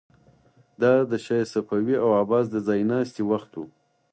دا 0.81 0.93
د 1.11 1.13
شاه 1.25 1.45
صفوي 1.53 1.95
او 2.03 2.09
عباس 2.21 2.45
د 2.51 2.55
ځای 2.67 2.81
ناستي 2.91 3.23
وخت 3.31 3.51
و. 3.57 3.61